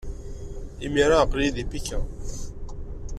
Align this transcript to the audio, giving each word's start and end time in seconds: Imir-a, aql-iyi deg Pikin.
Imir-a, 0.85 1.17
aql-iyi 1.23 1.51
deg 1.57 1.67
Pikin. 1.71 2.03